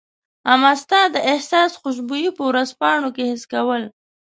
[0.53, 3.83] امه ستا د احساس خوشبو په ورځپاڼو کي حس کول